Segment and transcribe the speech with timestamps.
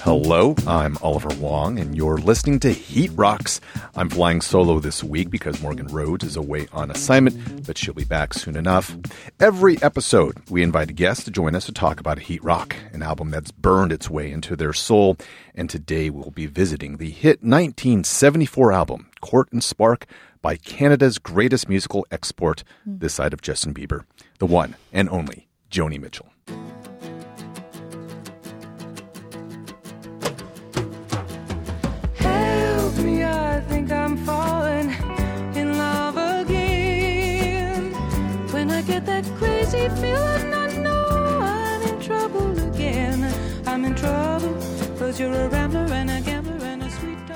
[0.00, 3.60] Hello, I'm Oliver Wong, and you're listening to Heat Rocks.
[3.94, 8.04] I'm flying solo this week because Morgan Rhodes is away on assignment, but she'll be
[8.04, 8.96] back soon enough.
[9.38, 12.74] Every episode, we invite a guest to join us to talk about a Heat Rock,
[12.94, 15.18] an album that's burned its way into their soul.
[15.54, 20.06] And today we'll be visiting the hit 1974 album, Court and Spark,
[20.40, 22.96] by Canada's greatest musical export hmm.
[22.96, 24.04] this side of Justin Bieber,
[24.38, 26.28] the one and only Joni Mitchell.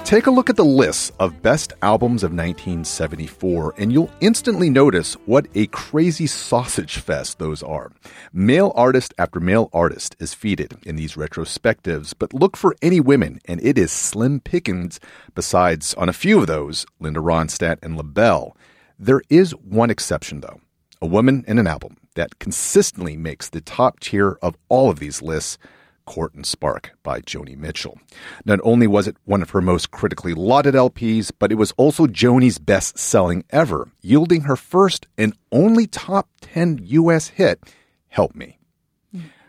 [0.07, 5.15] Take a look at the list of best albums of 1974, and you'll instantly notice
[5.27, 7.91] what a crazy sausage fest those are.
[8.33, 13.41] Male artist after male artist is feated in these retrospectives, but look for any women,
[13.47, 15.01] and it is slim pickings,
[15.35, 18.57] besides, on a few of those, Linda Ronstadt and LaBelle.
[19.01, 20.61] There is one exception, though
[21.03, 25.21] a woman in an album that consistently makes the top tier of all of these
[25.21, 25.59] lists.
[26.07, 27.99] Court and Spark by Joni Mitchell.
[28.45, 32.07] Not only was it one of her most critically lauded LPs, but it was also
[32.07, 37.61] Joni's best selling ever, yielding her first and only top 10 US hit,
[38.09, 38.59] Help Me.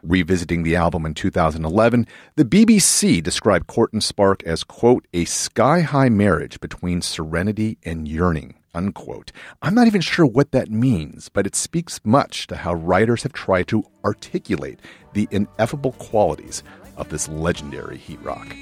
[0.04, 5.82] Revisiting the album in 2011, the BBC described Court and Spark as, quote, a sky
[5.82, 9.32] high marriage between serenity and yearning, unquote.
[9.62, 13.34] I'm not even sure what that means, but it speaks much to how writers have
[13.34, 14.80] tried to articulate
[15.14, 16.64] the ineffable qualities
[16.96, 18.56] of this legendary heat rock.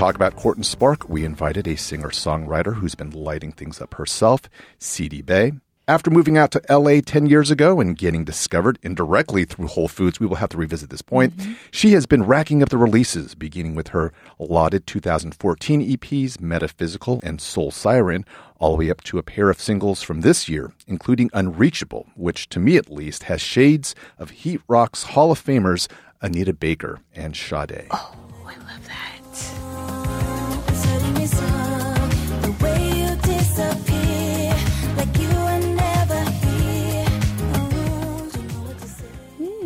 [0.00, 3.92] Talk about Court and Spark, we invited a singer songwriter who's been lighting things up
[3.96, 4.40] herself,
[4.78, 5.60] Sidibe.
[5.86, 10.18] After moving out to LA 10 years ago and getting discovered indirectly through Whole Foods,
[10.18, 11.36] we will have to revisit this point.
[11.36, 11.52] Mm-hmm.
[11.70, 17.38] She has been racking up the releases, beginning with her lauded 2014 EPs, Metaphysical and
[17.38, 18.24] Soul Siren,
[18.58, 22.48] all the way up to a pair of singles from this year, including Unreachable, which
[22.48, 25.88] to me at least has shades of Heat Rock's Hall of Famers
[26.22, 27.88] Anita Baker and Sade.
[27.90, 28.29] Oh,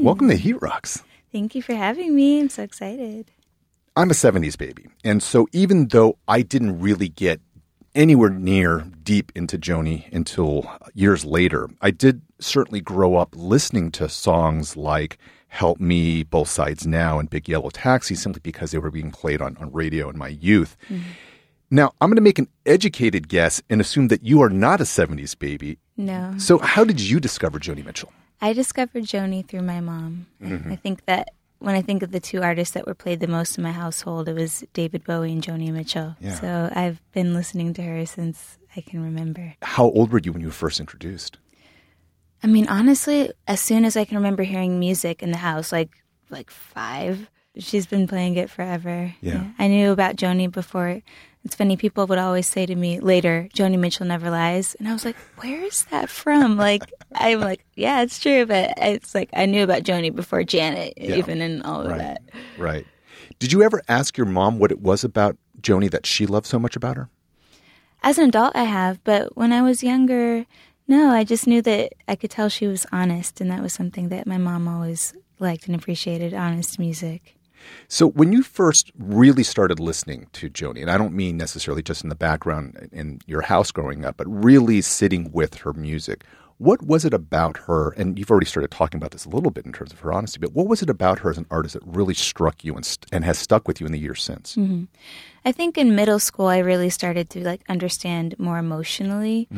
[0.05, 1.03] Welcome to Heat Rocks.
[1.33, 2.39] Thank you for having me.
[2.39, 3.31] I'm so excited.
[3.97, 4.85] I'm a 70s baby.
[5.03, 7.41] And so even though I didn't really get
[7.95, 14.11] anywhere near deep into Joni until years later, I did certainly grow up listening to
[14.11, 15.17] songs like
[15.49, 19.41] Help Me, Both Sides Now, and Big Yellow Taxi simply because they were being played
[19.41, 20.77] on, on radio in my youth.
[20.91, 21.03] Mm-hmm.
[21.71, 24.85] Now, I'm going to make an educated guess and assume that you are not a
[24.85, 25.79] 70s baby.
[25.97, 26.35] No.
[26.37, 28.13] So, how did you discover Joni Mitchell?
[28.41, 30.27] I discovered Joni through my mom.
[30.43, 30.73] Mm-hmm.
[30.73, 33.57] I think that when I think of the two artists that were played the most
[33.57, 36.15] in my household, it was David Bowie and Joni Mitchell.
[36.21, 36.35] Yeah.
[36.35, 39.55] So I've been listening to her since I can remember.
[39.63, 41.39] How old were you when you were first introduced?
[42.43, 45.91] I mean, honestly, as soon as I can remember hearing music in the house, like
[46.29, 49.15] like five, she's been playing it forever.
[49.23, 49.45] Yeah.
[49.59, 51.01] I knew about Joni before.
[51.45, 54.75] It's funny, people would always say to me later, Joni Mitchell never lies.
[54.77, 56.57] And I was like, where is that from?
[56.65, 58.47] Like, I'm like, yeah, it's true.
[58.47, 61.17] But it's like, I knew about Joni before Janet, Yeah.
[61.17, 61.99] even and all of Right.
[61.99, 62.23] that.
[62.57, 62.87] Right.
[63.39, 66.59] Did you ever ask your mom what it was about Joni that she loved so
[66.59, 67.09] much about her?
[68.03, 69.03] As an adult, I have.
[69.05, 70.47] But when I was younger,
[70.89, 73.41] no, I just knew that I could tell she was honest.
[73.41, 77.37] And that was something that my mom always liked and appreciated honest music.
[77.89, 82.03] So when you first really started listening to Joni, and I don't mean necessarily just
[82.03, 86.25] in the background in your house growing up, but really sitting with her music,
[86.59, 87.91] what was it about her?
[87.91, 90.39] And you've already started talking about this a little bit in terms of her honesty,
[90.39, 93.07] but what was it about her as an artist that really struck you and, st-
[93.13, 94.57] and has stuck with you in the years since?
[95.45, 99.49] I think in middle school, I really started to like understand more emotionally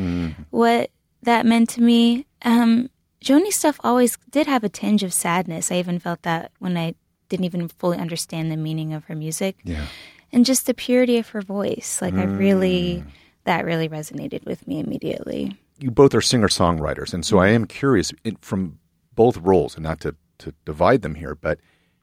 [0.51, 0.91] what
[1.23, 2.27] that meant to me.
[2.43, 2.89] Um,
[3.23, 5.71] Joni's stuff always did have a tinge of sadness.
[5.71, 6.95] I even felt that when I
[7.29, 9.57] didn't even fully understand the meaning of her music.
[9.65, 9.87] Yeah.
[10.33, 12.01] And just the purity of her voice.
[12.03, 13.11] Like, I really, mm.
[13.45, 15.57] that really resonated with me immediately.
[15.79, 18.79] you both are singer songwriters, and so I am curious in, from
[19.15, 21.59] both roles, and not to, to divide them here, but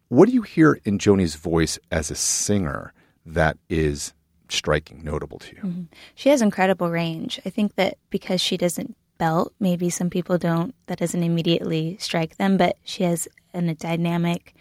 [0.09, 2.93] what do you hear in Joni's voice as a singer
[3.25, 4.13] that is
[4.49, 5.61] striking, notable to you?
[5.61, 5.83] Mm-hmm.
[6.15, 7.39] She has incredible range.
[7.45, 9.53] I think that because she doesn't belt.
[9.59, 14.55] Maybe some people don't, that doesn't immediately strike them, but she has an, a dynamic,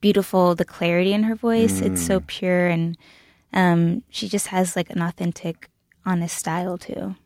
[0.00, 1.80] beautiful, the clarity in her voice.
[1.80, 2.96] It's so pure and
[3.52, 5.68] um, she just has like an authentic,
[6.06, 7.16] honest style too.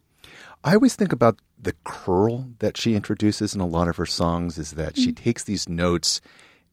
[0.62, 4.58] I always think about the curl that she introduces in a lot of her songs
[4.58, 6.20] is that she takes these notes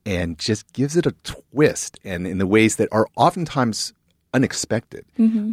[0.05, 3.93] and just gives it a twist and in the ways that are oftentimes
[4.33, 5.05] unexpected.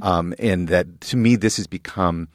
[0.02, 2.28] Um, and that to me, this has become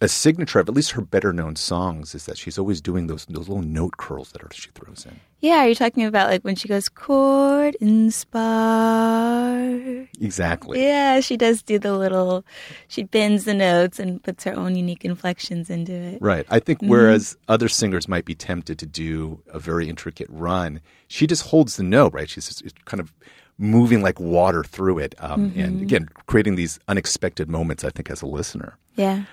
[0.00, 3.26] a signature of at least her better known songs is that she's always doing those
[3.26, 5.20] those little note curls that she throws in.
[5.40, 10.08] Yeah, are you talking about like when she goes chord inspired?
[10.20, 10.82] Exactly.
[10.82, 12.44] Yeah, she does do the little,
[12.88, 16.18] she bends the notes and puts her own unique inflections into it.
[16.20, 16.46] Right.
[16.50, 21.26] I think whereas other singers might be tempted to do a very intricate run, she
[21.26, 22.28] just holds the note, right?
[22.28, 23.12] She's just kind of
[23.56, 25.14] moving like water through it.
[25.18, 28.76] Um, And again, creating these unexpected moments, I think, as a listener.
[28.94, 29.24] Yeah.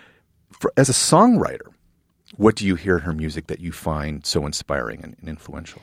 [0.51, 1.73] For, as a songwriter,
[2.35, 5.81] what do you hear in her music that you find so inspiring and, and influential?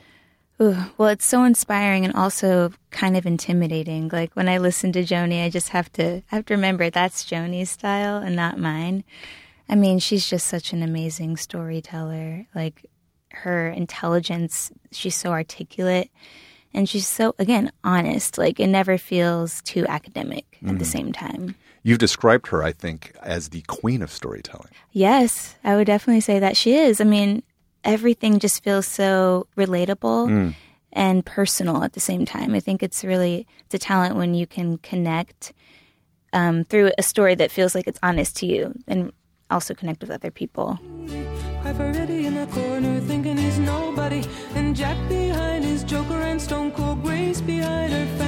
[0.61, 4.07] Ooh, well, it's so inspiring and also kind of intimidating.
[4.07, 7.25] Like when I listen to Joni, I just have to I have to remember that's
[7.25, 9.03] Joni's style and not mine.
[9.67, 12.45] I mean, she's just such an amazing storyteller.
[12.55, 12.85] Like
[13.31, 16.09] her intelligence, she's so articulate
[16.73, 18.37] and she's so again honest.
[18.37, 20.87] Like it never feels too academic at the mm.
[20.87, 21.55] same time.
[21.85, 24.71] You've described her, I think, as the queen of storytelling.
[24.91, 26.99] Yes, I would definitely say that she is.
[26.99, 27.43] I mean,
[27.83, 30.55] everything just feels so relatable
[30.91, 32.55] and personal at the same time.
[32.55, 35.53] I think it's really it's a talent when you can connect
[36.33, 39.13] um, through a story that feels like it's honest to you and
[39.51, 40.79] also connect with other people.
[41.63, 44.23] I've already in the corner thinking he's nobody.
[44.55, 48.24] And Jack behind his Joker and Stone Cold Grace behind her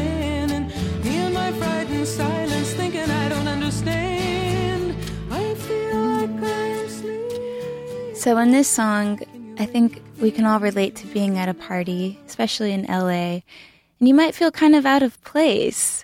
[8.27, 9.21] So in this song,
[9.57, 14.01] I think we can all relate to being at a party, especially in LA, and
[14.01, 16.03] you might feel kind of out of place.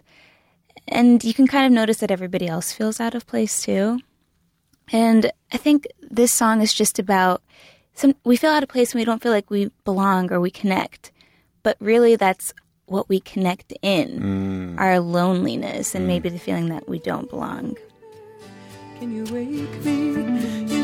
[0.87, 3.99] And you can kind of notice that everybody else feels out of place too.
[4.93, 7.43] And I think this song is just about
[7.93, 10.49] some we feel out of place when we don't feel like we belong or we
[10.49, 11.11] connect.
[11.61, 12.53] But really that's
[12.85, 14.79] what we connect in, mm.
[14.79, 16.07] our loneliness and mm.
[16.07, 17.75] maybe the feeling that we don't belong.
[18.97, 20.82] Can you wake me?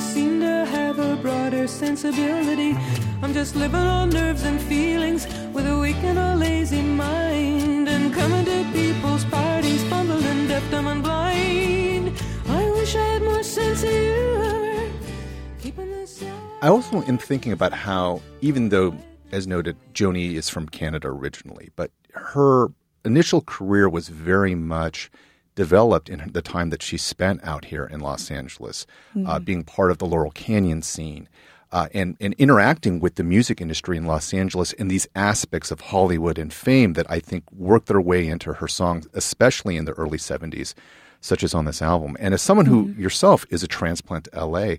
[0.59, 2.75] To have a broader sensibility.
[3.21, 7.87] I'm just living on nerves and feelings with a weak and a lazy mind.
[7.87, 12.11] And coming to people's parties, fumbling, deaf, dumb, and blind.
[12.49, 14.89] I wish I had more sense of humor.
[16.61, 18.93] I also am thinking about how, even though,
[19.31, 22.67] as noted, Joni is from Canada originally, but her
[23.05, 25.09] initial career was very much
[25.59, 28.87] developed in the time that she spent out here in Los Angeles,
[29.27, 31.27] uh, being part of the Laurel Canyon scene.
[31.73, 35.81] Uh, and, and interacting with the music industry in Los Angeles in these aspects of
[35.81, 39.91] Hollywood and fame that I think worked their way into her songs, especially in the
[39.91, 40.73] early 70s,
[41.19, 42.15] such as on this album.
[42.21, 44.75] And as someone who yourself is a transplant to LA,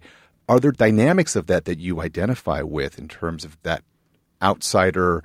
[0.48, 3.84] are there dynamics of that that you identify with in terms of that
[4.42, 5.22] outsider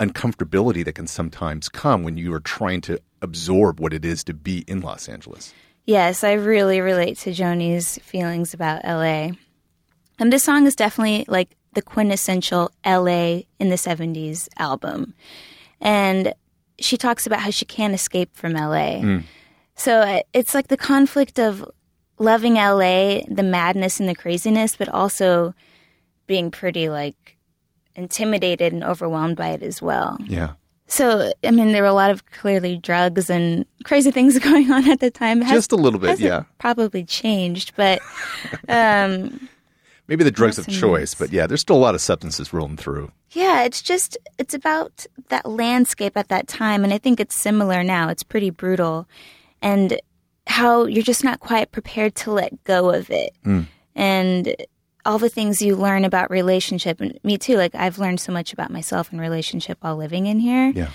[0.00, 4.34] uncomfortability that can sometimes come when you are trying to absorb what it is to
[4.34, 5.54] be in Los Angeles?
[5.86, 9.30] Yes, I really relate to Joni's feelings about LA.
[10.18, 15.14] And this song is definitely like the quintessential LA in the 70s album.
[15.80, 16.34] And
[16.78, 19.00] she talks about how she can't escape from LA.
[19.76, 21.64] So uh, it's like the conflict of
[22.18, 25.54] loving LA, the madness and the craziness, but also
[26.26, 27.35] being pretty like
[27.96, 30.18] intimidated and overwhelmed by it as well.
[30.24, 30.52] Yeah.
[30.88, 34.88] So, I mean, there were a lot of clearly drugs and crazy things going on
[34.88, 35.40] at the time.
[35.40, 36.44] Has- Just a little bit, yeah.
[36.58, 38.00] Probably changed, but
[38.68, 39.48] um,
[40.08, 43.10] Maybe the drugs of choice, but yeah, there's still a lot of substances rolling through.
[43.32, 47.82] yeah, it's just it's about that landscape at that time, and I think it's similar
[47.82, 48.08] now.
[48.08, 49.08] It's pretty brutal,
[49.60, 50.00] and
[50.46, 53.32] how you're just not quite prepared to let go of it,
[53.96, 54.54] and
[55.06, 57.00] all the things you learn about relationship.
[57.00, 57.56] And me too.
[57.56, 60.90] Like I've learned so much about myself and relationship while living in here, Yeah.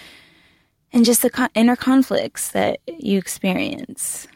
[0.93, 4.27] and just the con- inner conflicts that you experience.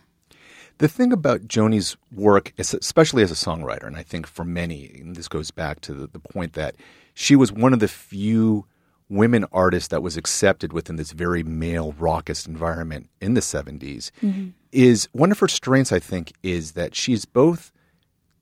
[0.77, 5.15] The thing about Joni's work, especially as a songwriter, and I think for many, and
[5.15, 6.75] this goes back to the, the point that
[7.13, 8.65] she was one of the few
[9.07, 14.49] women artists that was accepted within this very male, raucous environment in the 70s, mm-hmm.
[14.71, 17.71] is one of her strengths, I think, is that she's both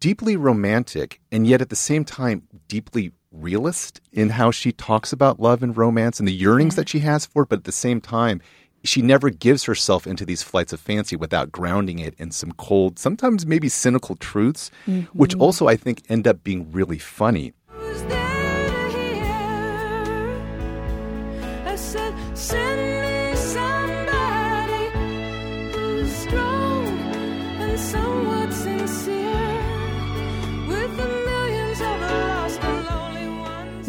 [0.04, 5.40] deeply romantic and yet at the same time deeply realist in how she talks about
[5.40, 7.08] love and romance and the yearnings that she mm-hmm.
[7.08, 8.42] has for it, but at the same time
[8.84, 13.00] she never gives herself into these flights of fancy without grounding it in some cold,
[13.00, 14.72] sometimes maybe cynical truths,
[15.14, 15.42] which mm-hmm.
[15.42, 17.54] also I think end up being really funny.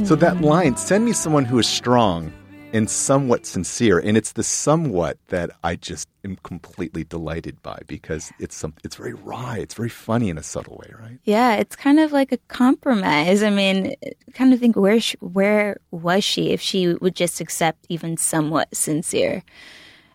[0.05, 2.31] So that line, send me someone who is strong
[2.75, 8.31] and somewhat sincere, and it's the somewhat that I just am completely delighted by because
[8.39, 11.19] it's some, it's very raw, it's very funny in a subtle way, right?
[11.25, 13.43] Yeah, it's kind of like a compromise.
[13.43, 13.95] I mean,
[14.35, 18.77] kind of think where sh where was she if she would just accept even somewhat
[18.77, 19.43] sincere?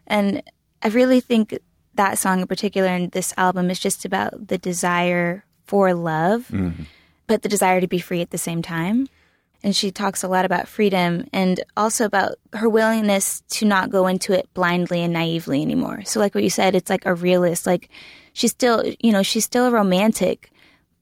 [0.05, 0.43] And
[0.83, 1.57] I really think
[1.95, 6.83] that song in particular and this album is just about the desire for love, mm-hmm.
[7.25, 9.07] but the desire to be free at the same time.
[9.61, 14.07] And she talks a lot about freedom and also about her willingness to not go
[14.07, 16.03] into it blindly and naively anymore.
[16.05, 17.65] So, like what you said, it's like a realist.
[17.65, 17.89] Like
[18.33, 20.51] she's still, you know, she's still a romantic,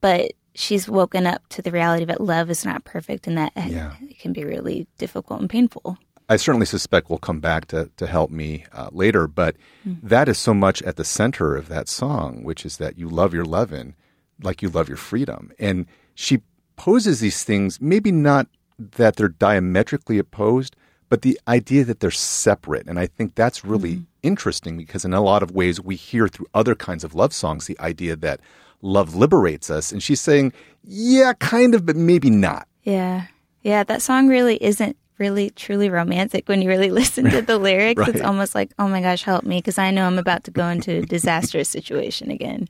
[0.02, 3.94] but she's woken up to the reality that love is not perfect and that Yeah.
[4.02, 5.98] it can be really difficult and painful.
[6.30, 10.38] I certainly suspect we'll come back to, to help me uh, later, but that is
[10.40, 13.96] so much at the center of that song, which is that you love your lovin'
[14.42, 15.52] like you love your freedom.
[15.58, 15.86] And
[16.16, 16.42] she
[16.78, 18.48] poses these things, maybe not
[18.80, 20.76] that they're diametrically opposed,
[21.10, 22.88] but the idea that they're separate.
[22.88, 24.04] And I think that's really mm-hmm.
[24.24, 27.66] interesting because in a lot of ways we hear through other kinds of love songs
[27.66, 28.40] the idea that
[28.82, 29.92] love liberates us.
[29.92, 30.54] And she's saying,
[30.84, 32.68] yeah, kind of, but maybe not.
[32.84, 33.28] Yeah.
[33.64, 38.00] Yeah, that song really isn't really truly romantic when you really listen to the lyrics.
[38.00, 38.10] Right.
[38.10, 40.68] It's almost like, oh my gosh, help me, because I know I'm about to go
[40.68, 42.68] into a disastrous situation again.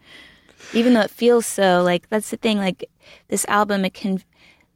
[0.73, 2.89] Even though it feels so, like, that's the thing, like,
[3.27, 4.21] this album, it can,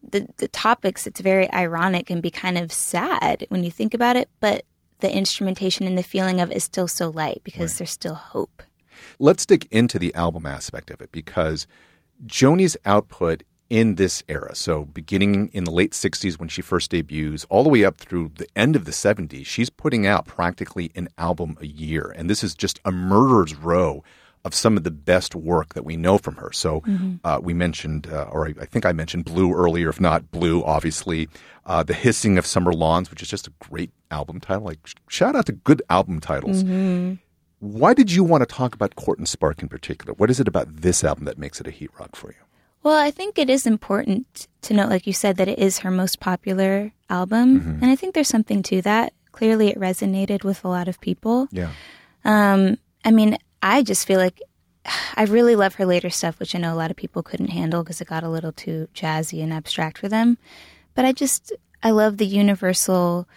[0.08, 4.16] the, the topics, it's very ironic and be kind of sad when you think about
[4.16, 4.66] it, but
[5.00, 8.64] the instrumentation and the feeling of it is still so light because there's still hope.
[9.20, 11.68] Let's dig into the album aspect of it because
[12.26, 17.46] Joni's output in this era, so beginning in the late 60s when she first debuts,
[17.50, 21.08] all the way up through the end of the 70s, she's putting out practically an
[21.18, 22.14] album a year.
[22.18, 24.04] And this is just a murderer's row
[24.44, 26.52] of some of the best work that we know from her.
[26.52, 26.84] So
[27.24, 30.64] uh, we mentioned, uh, or I, I think I mentioned Blue earlier, if not Blue,
[30.64, 31.30] obviously.
[31.66, 34.64] Uh, the Hissing of Summer Lawns, which is just a great album title.
[34.64, 36.64] Like, sh- shout out to good album titles.
[37.60, 40.14] Why did you want to talk about Court and Spark in particular?
[40.14, 42.40] What is it about this album that makes it a heat rock for you?
[42.82, 45.92] Well, I think it is important to note, like you said, that it is her
[45.92, 47.78] most popular album.
[47.80, 49.14] And I think there's something to that.
[49.32, 51.48] Clearly, it resonated with a lot of people.
[51.52, 51.70] Yeah.
[52.26, 54.42] Um, I mean, I just feel like
[55.16, 57.84] I really love her later stuff, which I know a lot of people couldn't handle
[57.84, 60.38] because it got a little too jazzy and abstract for them.
[60.96, 61.54] But I just,
[61.84, 63.28] I love the universal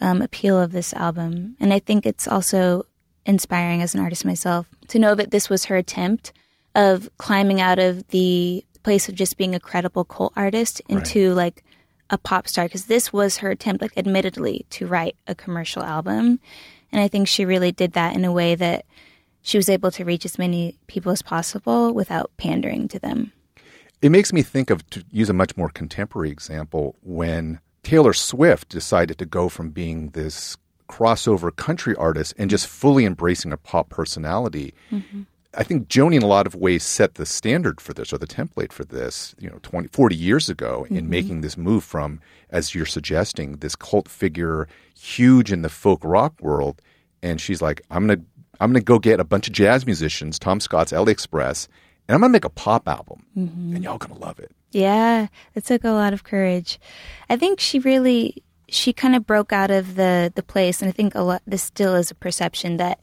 [0.00, 1.56] um, appeal of this album.
[1.60, 2.86] And I think it's also
[3.26, 6.32] inspiring as an artist myself to know that this was her attempt
[6.74, 11.62] of climbing out of the place of just being a credible cult artist into like
[12.08, 16.40] a pop star because this was her attempt like admittedly to write a commercial album
[16.90, 18.84] and i think she really did that in a way that
[19.42, 23.32] she was able to reach as many people as possible without pandering to them
[24.02, 28.68] It makes me think of, to use a much more contemporary example, when Taylor Swift
[28.68, 30.56] decided to go from being this
[30.88, 34.74] crossover country artist and just fully embracing a pop personality.
[34.90, 35.22] Mm-hmm.
[35.54, 38.26] I think Joni, in a lot of ways, set the standard for this or the
[38.26, 41.10] template for this, you know, 20, 40 years ago in mm-hmm.
[41.10, 42.20] making this move from,
[42.50, 46.80] as you're suggesting, this cult figure, huge in the folk rock world.
[47.22, 48.24] And she's like, I'm going to
[48.60, 51.66] I'm going to go get a bunch of jazz musicians, Tom Scott's LA Express,
[52.06, 53.24] and I'm going to make a pop album.
[53.36, 53.74] Mm-hmm.
[53.74, 54.52] And y'all going to love it.
[54.70, 56.78] Yeah, it took a lot of courage.
[57.28, 60.92] I think she really she kind of broke out of the the place, and I
[60.92, 61.42] think a lot.
[61.46, 63.00] This still is a perception that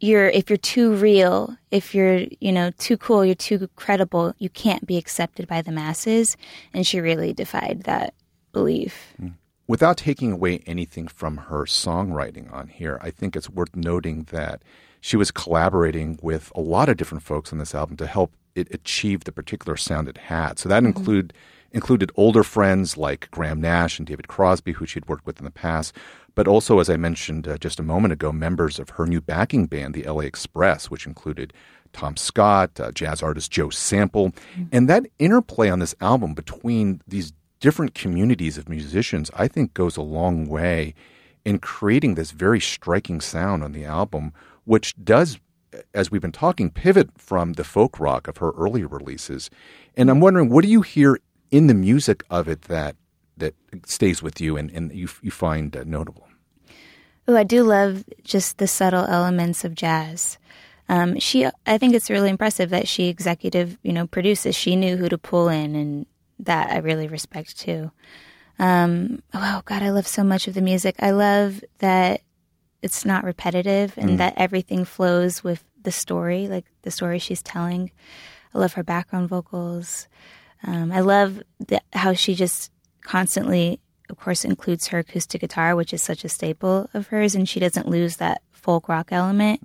[0.00, 4.48] you're if you're too real, if you're you know too cool, you're too credible, you
[4.48, 6.36] can't be accepted by the masses.
[6.72, 8.14] And she really defied that
[8.52, 9.14] belief.
[9.20, 9.34] Mm.
[9.66, 14.62] Without taking away anything from her songwriting on here, I think it's worth noting that
[15.00, 18.68] she was collaborating with a lot of different folks on this album to help it
[18.72, 20.58] achieve the particular sound it had.
[20.58, 21.32] So that include
[21.72, 25.50] included older friends like Graham Nash and David Crosby, who she'd worked with in the
[25.50, 25.96] past,
[26.34, 29.66] but also, as I mentioned uh, just a moment ago, members of her new backing
[29.66, 31.52] band, the LA Express, which included
[31.92, 34.32] Tom Scott, uh, jazz artist Joe Sample,
[34.70, 39.96] and that interplay on this album between these different communities of musicians, I think, goes
[39.96, 40.94] a long way
[41.44, 44.32] in creating this very striking sound on the album,
[44.64, 45.38] which does,
[45.94, 49.48] as we've been talking, pivot from the folk rock of her earlier releases.
[49.96, 51.20] And I'm wondering, what do you hear
[51.52, 52.96] in the music of it that
[53.38, 53.54] that
[53.86, 56.28] stays with you and, and you you find uh, notable?
[57.28, 60.38] Oh, I do love just the subtle elements of jazz.
[60.88, 64.56] Um, she, I think it's really impressive that she executive, you know, produces.
[64.56, 66.06] She knew who to pull in, and
[66.42, 67.90] that I really respect too.
[68.58, 70.96] Um, oh God, I love so much of the music.
[71.00, 72.22] I love that
[72.82, 77.90] it's not repetitive and that everything flows with the story, like the story she's telling.
[78.54, 80.08] I love her background vocals.
[80.64, 82.70] Um, I love the, how she just
[83.02, 83.80] constantly,
[84.10, 87.58] of course, includes her acoustic guitar, which is such a staple of hers, and she
[87.60, 89.60] doesn't lose that folk rock element,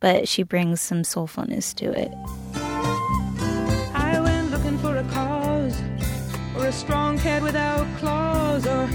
[0.00, 2.10] but she brings some soulfulness to it.
[7.18, 8.88] A cat without claws, or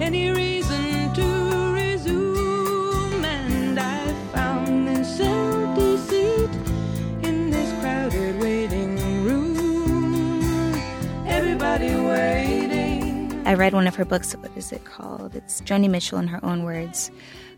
[0.00, 3.24] any reason to resume.
[3.24, 6.50] And I found this empty seat
[7.28, 10.74] in this crowded waiting room.
[11.26, 13.42] Everybody waiting.
[13.44, 14.36] I read one of her books.
[14.36, 15.34] What is it called?
[15.34, 17.10] It's Joni Mitchell in her own words.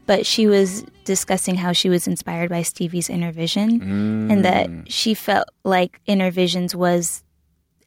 [0.07, 4.85] But she was discussing how she was inspired by Stevie's Inner Vision and that mm.
[4.89, 7.23] she felt like Innervisions was,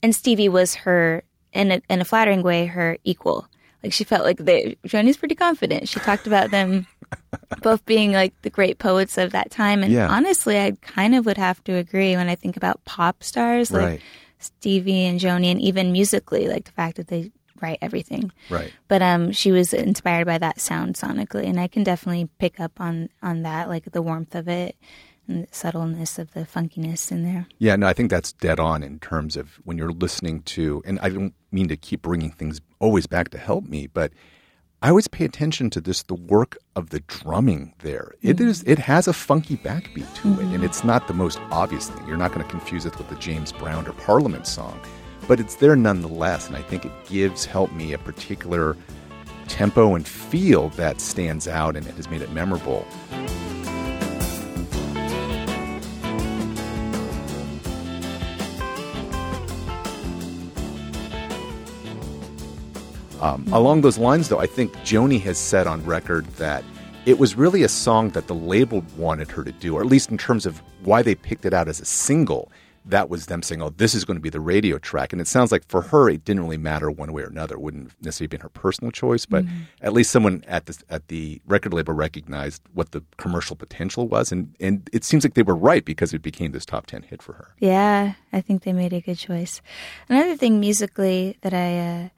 [0.03, 3.47] and Stevie was her, in a, in a flattering way, her equal.
[3.83, 5.87] Like she felt like they, Joni's pretty confident.
[5.87, 6.85] She talked about them
[7.61, 9.83] both being like the great poets of that time.
[9.83, 10.07] And Yeah.
[10.09, 13.81] honestly, I kind of would have to agree when I think about pop stars like
[13.85, 14.01] Right.
[14.39, 18.31] Stevie and Joni, and even musically, like the fact that they write everything.
[18.49, 18.71] Right.
[18.87, 22.79] But um, she was inspired by that sound sonically, and I can definitely pick up
[22.79, 24.77] on on that, like the warmth of it
[25.51, 27.47] subtleness of the funkiness in there.
[27.57, 30.99] Yeah, no, I think that's dead on in terms of when you're listening to, and
[31.01, 34.11] I don't mean to keep bringing things always back to help me, but
[34.81, 38.13] I always pay attention to this the work of the drumming there.
[38.21, 38.47] It mm-hmm.
[38.47, 40.63] is it has a funky backbeat to it, and mm-hmm.
[40.63, 42.07] it's not the most obvious thing.
[42.07, 44.79] You're not going to confuse it with the James Brown or Parliament song,
[45.27, 48.77] but it's there nonetheless, and I think it gives Help Me a particular
[49.49, 52.87] tempo and feel that stands out and it has made it memorable.
[63.21, 66.63] Um, along those lines, though, I think Joni has said on record that
[67.05, 70.09] it was really a song that the label wanted her to do, or at least
[70.09, 72.51] in terms of why they picked it out as a single.
[72.85, 75.27] That was them saying, "Oh, this is going to be the radio track," and it
[75.27, 77.55] sounds like for her, it didn't really matter one way or another.
[77.55, 79.43] It wouldn't necessarily have been her personal choice, but
[79.81, 84.31] at least someone at the at the record label recognized what the commercial potential was,
[84.31, 87.21] and and it seems like they were right because it became this top ten hit
[87.21, 87.49] for her.
[87.59, 89.61] Yeah, I think they made a good choice.
[90.07, 92.09] Another thing musically that I uh,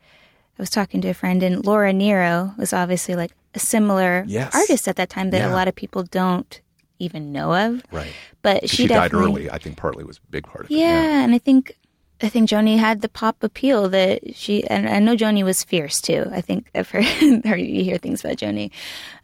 [0.57, 4.53] I was talking to a friend, and Laura Nyro was obviously like a similar Yes.
[4.53, 5.51] artist at that time that Yeah.
[5.51, 6.61] a lot of people don't
[6.99, 7.83] even know of.
[7.91, 8.11] Right.
[8.41, 9.49] But She, she, died early.
[9.49, 10.77] I think partly was a big part of it.
[10.77, 11.75] Yeah, and I think
[12.23, 15.99] I think Joni had the pop appeal that she and I know Joni was fierce
[15.99, 16.27] too.
[16.31, 17.03] I think I've heard,
[17.45, 18.69] heard you hear things about Joni.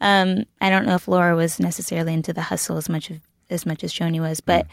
[0.01, 3.19] Um, I don't know if Laura was necessarily into the hustle as much of,
[3.51, 4.65] as much as Joni was, but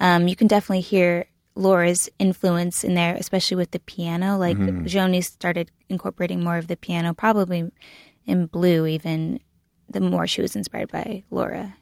[0.00, 4.36] um, you can definitely hear Laura's influence in there, especially with the piano.
[4.36, 7.70] Like Joni started incorporating more of the piano, probably
[8.26, 8.86] in Blue.
[8.86, 9.40] Even
[9.88, 11.76] the more she was inspired by Laura.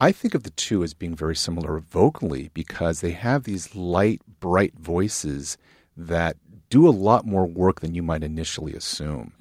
[0.00, 4.22] I think of the two as being very similar vocally because they have these light,
[4.40, 5.58] bright voices
[5.94, 6.36] that
[6.70, 9.34] do a lot more work than you might initially assume.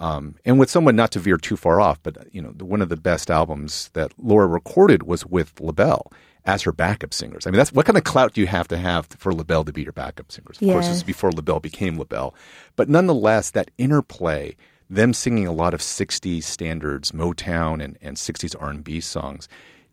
[0.00, 2.80] Um, and with someone not to veer too far off, but you know, the, one
[2.80, 6.10] of the best albums that Laura recorded was with LaBelle
[6.44, 7.46] as her backup singers.
[7.46, 9.72] I mean, that's what kind of clout do you have to have for LaBelle to
[9.72, 10.60] be your backup singers?
[10.60, 12.34] Of course, this is before LaBelle became LaBelle,
[12.76, 14.56] but nonetheless, that interplay,
[14.88, 19.48] them singing a lot of '60s standards, Motown and, and '60s R&B songs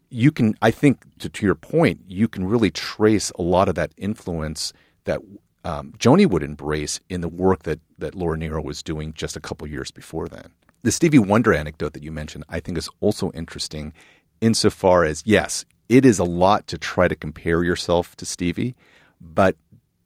[0.09, 3.75] you can i think to, to your point you can really trace a lot of
[3.75, 4.73] that influence
[5.05, 5.21] that
[5.63, 9.41] um, joni would embrace in the work that, that laura nyro was doing just a
[9.41, 10.49] couple years before then
[10.83, 13.93] the stevie wonder anecdote that you mentioned i think is also interesting
[14.41, 18.75] insofar as yes it is a lot to try to compare yourself to stevie
[19.19, 19.55] but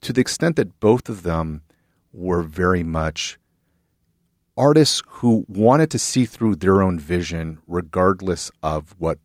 [0.01, 1.61] to the extent that both of them
[2.13, 3.37] were very much
[4.57, 9.19] artists who wanted to see through their own vision regardless of what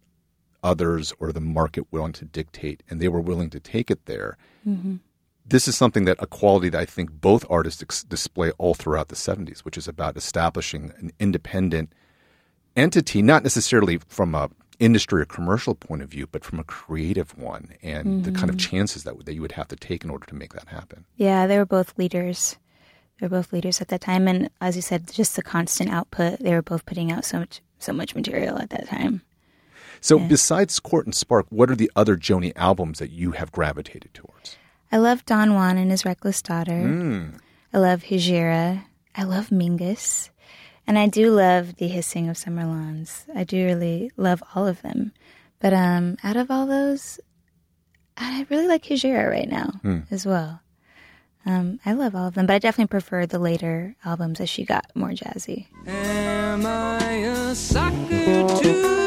[0.63, 4.37] others or the market willing to dictate, and they were willing to take it there.
[4.67, 4.97] Mm-hmm.
[5.45, 9.09] This is something that a quality that I think both artists ex- display all throughout
[9.09, 11.93] the 70s, which is about establishing an independent
[12.75, 17.37] entity, not necessarily from a industry or commercial point of view, but from a creative
[17.39, 18.71] one, and the kind of mm-hmm.
[18.71, 21.05] chances that, that you would have to take in order to make that happen.
[21.17, 22.57] Yeah, they were both leaders.
[23.19, 26.41] They were both leaders at that time, and as you said, just the constant output.
[26.41, 29.23] They were both putting out so much, so much material at that time.
[30.01, 34.13] So, besides Court and Spark, what are the other Joni albums that you have gravitated
[34.13, 34.57] towards?
[34.93, 36.73] I love Don Juan and his Reckless Daughter.
[36.73, 37.39] Mm.
[37.73, 38.85] I love Hejira.
[39.15, 40.31] I love Mingus.
[40.87, 43.27] And I do love the hissing of summer lawns.
[43.35, 45.13] I do really love all of them.
[45.59, 47.19] But um, out of all those,
[48.17, 50.61] I really like his right now as well.
[51.45, 54.65] Um, I love all of them, but I definitely prefer the later albums as she
[54.65, 55.67] got more jazzy.
[55.87, 59.06] Am I a sucker to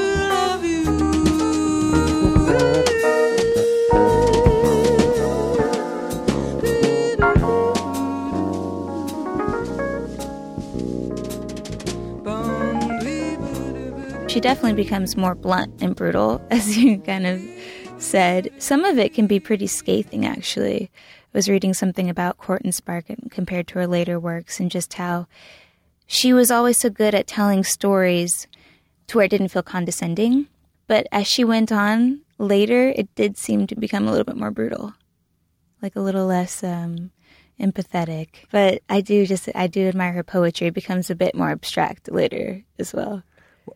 [14.30, 17.42] She definitely becomes more blunt and brutal, as you kind of
[17.98, 18.52] said.
[18.60, 20.92] Some of it can be pretty scathing, actually.
[20.94, 24.94] I was reading something about Court and Spark compared to her later works and just
[24.94, 25.26] how
[26.06, 28.46] she was always so good at telling stories
[29.08, 30.46] to where it didn't feel condescending.
[30.86, 34.52] But as she went on later, it did seem to become a little bit more
[34.52, 34.94] brutal,
[35.82, 37.10] like a little less um,
[37.60, 38.46] empathetic.
[38.52, 40.68] But I do just, I do admire her poetry.
[40.68, 43.24] It becomes a bit more abstract later as well.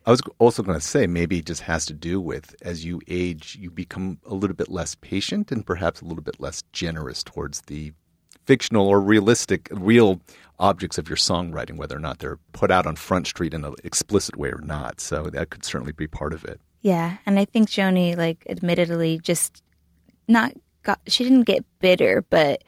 [0.05, 3.01] I was also going to say maybe it just has to do with as you
[3.07, 7.23] age, you become a little bit less patient and perhaps a little bit less generous
[7.23, 7.93] towards the
[8.45, 10.19] fictional or realistic, real
[10.59, 13.75] objects of your songwriting, whether or not they're put out on Front Street in an
[13.83, 14.99] explicit way or not.
[14.99, 16.59] So that could certainly be part of it.
[16.81, 19.63] Yeah, and I think Joni, like, admittedly, just
[20.27, 20.53] not
[20.83, 20.99] got.
[21.07, 22.63] She didn't get bitter, but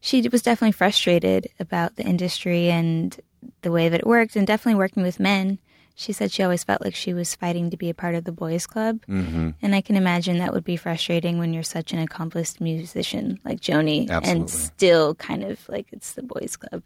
[0.00, 3.18] she was definitely frustrated about the industry and
[3.60, 5.58] the way that it worked, and definitely working with men.
[5.98, 8.30] She said she always felt like she was fighting to be a part of the
[8.30, 9.50] boys' club, mm-hmm.
[9.60, 13.58] and I can imagine that would be frustrating when you're such an accomplished musician like
[13.58, 16.84] Joni, and still kind of like it's the boys' club.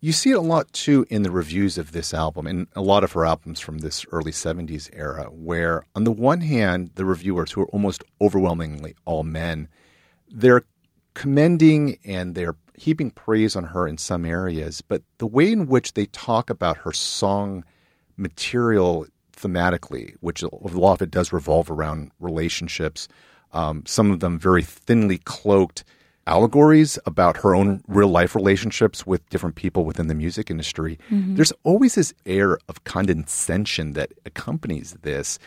[0.00, 3.04] You see it a lot too in the reviews of this album and a lot
[3.04, 7.52] of her albums from this early 70s era, where on the one hand, the reviewers,
[7.52, 9.68] who are almost overwhelmingly all men,
[10.28, 10.64] they're
[11.14, 15.94] commending and they're heaping praise on her in some areas, but the way in which
[15.94, 17.64] they talk about her song
[18.16, 23.08] material thematically, which a lot of it does revolve around relationships,
[23.52, 25.84] um, some of them very thinly cloaked
[26.26, 30.98] allegories about her own real life relationships with different people within the music industry.
[31.36, 35.38] There's always this air of condescension that accompanies this,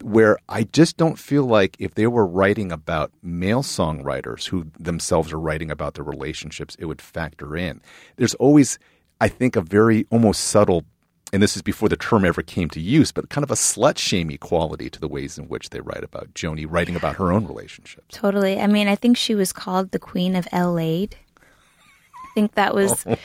[0.00, 5.32] where I just don't feel like if they were writing about male songwriters who themselves
[5.32, 7.80] are writing about their relationships, it would factor in.
[8.14, 8.78] There's always,
[9.20, 10.84] I think, a very almost subtle
[11.32, 13.98] and this is before the term ever came to use, but kind of a slut
[13.98, 17.46] shamey quality to the ways in which they write about Joni writing about her own
[17.46, 18.16] relationships.
[18.16, 18.60] Totally.
[18.60, 21.08] I mean, I think she was called the Queen of L.A.
[21.08, 23.16] I think that was oh.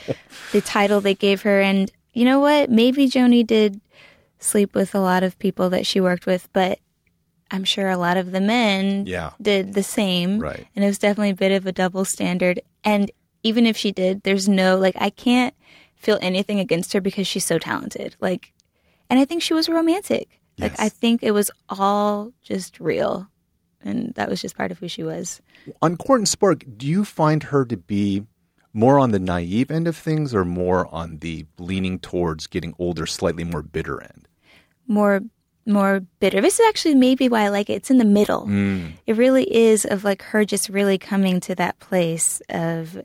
[0.52, 1.60] the title they gave her.
[1.60, 2.70] And you know what?
[2.70, 3.80] Maybe Joni did
[4.38, 6.78] sleep with a lot of people that she worked with, but
[7.50, 9.30] I'm sure a lot of the men Yeah.
[9.40, 10.40] did the same.
[10.40, 10.66] Right.
[10.74, 12.60] And it was definitely a bit of a double standard.
[12.82, 13.10] And
[13.42, 15.54] even if she did, there's no, like, I can't
[16.04, 18.16] feel anything against her because she's so talented.
[18.20, 18.52] Like,
[19.10, 20.40] and I think she was romantic.
[20.58, 20.80] Like, Yes.
[20.80, 23.28] I think it was all just real.
[23.82, 25.42] And that was just part of who she was.
[25.82, 28.24] On Court and Spark, do you find her to be
[28.72, 33.04] more on the naive end of things or more on the leaning towards getting older,
[33.06, 34.28] slightly more bitter end?
[34.86, 35.20] more
[35.66, 36.42] more bitter.
[36.42, 37.74] This is actually maybe why I like it.
[37.74, 38.46] It's in the middle.
[38.46, 38.92] Mm.
[39.06, 43.02] It really is of like her just really coming to that place of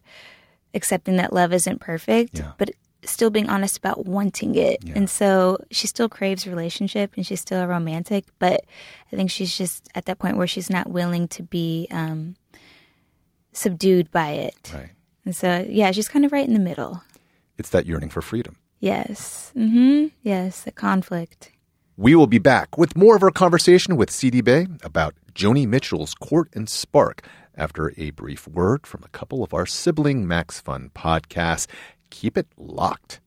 [0.73, 2.51] accepting that love isn't perfect, Yeah.
[2.57, 2.71] but
[3.05, 4.83] still being honest about wanting it.
[4.95, 8.65] And so she still craves relationship and she's still a romantic, but
[9.11, 12.35] I think she's just at that point where she's not willing to be um,
[13.53, 14.71] subdued by it.
[14.73, 14.89] Right.
[15.25, 17.03] And so yeah, she's kind of right in the middle.
[17.57, 18.57] It's that yearning for freedom.
[18.79, 19.51] Yes.
[19.55, 20.07] Mm-hmm.
[20.21, 21.51] Yes, the conflict.
[21.97, 26.49] We will be back with more of our conversation with Sidibe about Joni Mitchell's Court
[26.53, 31.67] and Spark after a brief word from a couple of our sibling Max Fun podcasts.
[32.09, 33.19] Keep it locked.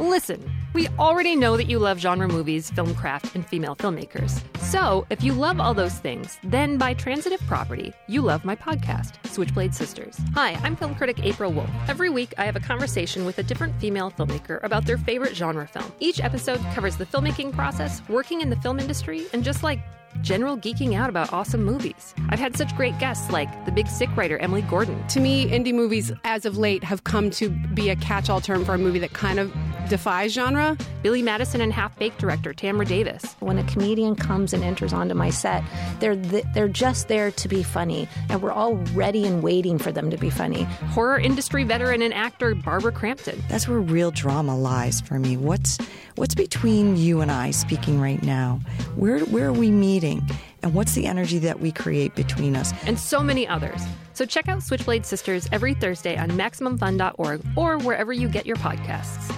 [0.00, 4.40] Listen, we already know that you love genre movies, film craft, and female filmmakers.
[4.60, 9.14] So, if you love all those things, then by transitive property, you love my podcast,
[9.26, 10.18] Switchblade Sisters.
[10.34, 11.70] Hi, I'm film critic April Wolf.
[11.88, 15.66] Every week, I have a conversation with a different female filmmaker about their favorite genre
[15.66, 15.92] film.
[16.00, 19.80] Each episode covers the filmmaking process, working in the film industry, and just like
[20.22, 22.14] general geeking out about awesome movies.
[22.28, 25.74] I've had such great guests like the big sick writer Emily Gordon, To me, indie
[25.74, 28.98] movies as of late have come to be a catch all term for a movie
[29.00, 29.52] that kind of
[29.88, 30.76] defies genre.
[31.02, 33.36] Billy Madison, and Half Baked director Tamra Davis.
[33.40, 35.62] when a comedian comes and enters onto my set,
[36.00, 39.92] they're th- they're just there to be funny, and we're all ready and waiting for
[39.92, 40.64] them to be funny.
[40.94, 43.42] horror industry veteran and actor Barbara Crampton.
[43.48, 45.36] That's where real drama lies for me.
[45.36, 45.78] What's
[46.16, 48.60] what's between you and I speaking right now?
[48.96, 50.28] Where where are we meeting?
[50.62, 52.72] And what's the energy that we create between us?
[52.86, 53.80] and so many others.
[54.14, 59.32] So check out Switchblade Sisters every Thursday on MaximumFun.org or wherever you get your podcasts.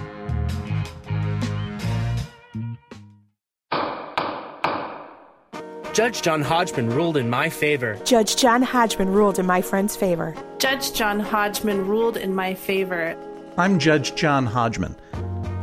[5.99, 7.99] Judge John Hodgman ruled in my favor.
[8.05, 10.33] Judge John Hodgman ruled in my friend's favor.
[10.59, 13.17] Judge John Hodgman ruled in my favor.
[13.57, 14.95] I'm Judge John Hodgman.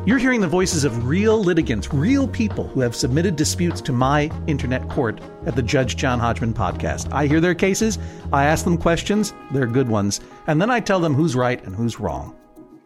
[0.05, 4.29] You're hearing the voices of real litigants, real people who have submitted disputes to my
[4.45, 7.09] internet court at the Judge John Hodgman podcast.
[7.13, 7.97] I hear their cases,
[8.33, 11.73] I ask them questions, they're good ones, and then I tell them who's right and
[11.73, 12.35] who's wrong.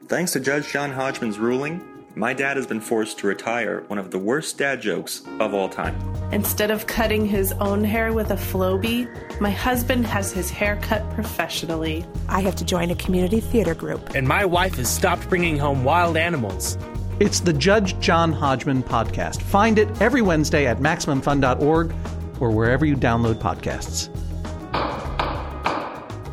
[0.05, 4.11] Thanks to Judge John Hodgman's ruling, my dad has been forced to retire one of
[4.11, 5.97] the worst dad jokes of all time.
[6.33, 9.07] Instead of cutting his own hair with a Flowbee,
[9.39, 12.05] my husband has his hair cut professionally.
[12.27, 14.15] I have to join a community theater group.
[14.15, 16.77] And my wife has stopped bringing home wild animals.
[17.21, 19.41] It's the Judge John Hodgman podcast.
[19.41, 21.93] Find it every Wednesday at MaximumFun.org
[22.41, 24.09] or wherever you download podcasts.